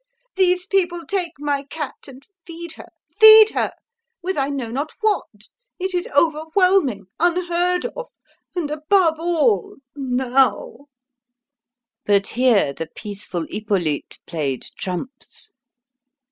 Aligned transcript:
These 0.35 0.65
people 0.65 1.05
take 1.05 1.33
my 1.37 1.61
cat, 1.61 2.07
and 2.07 2.25
feed 2.43 2.73
her 2.73 2.89
feed 3.19 3.51
her 3.51 3.71
with 4.23 4.35
I 4.35 4.49
know 4.49 4.71
not 4.71 4.89
what! 5.01 5.49
It 5.77 5.93
is 5.93 6.07
overwhelming, 6.07 7.05
unheard 7.19 7.85
of 7.95 8.07
and, 8.55 8.71
above 8.71 9.19
all, 9.19 9.75
now!" 9.95 10.87
But 12.03 12.29
here 12.29 12.73
the 12.73 12.89
peaceful 12.95 13.45
Hippolyte 13.47 14.17
played 14.25 14.63
trumps. 14.75 15.51